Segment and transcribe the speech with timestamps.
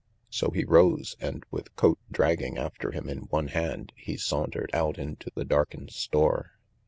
[0.31, 4.97] So he rose, and with coat dragging after him in one hand he sauntered out
[4.97, 6.53] into the darkened store.